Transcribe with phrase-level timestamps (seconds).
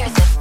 [0.00, 0.39] hear the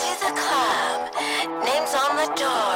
[0.00, 1.12] to the club,
[1.62, 2.69] names on the door.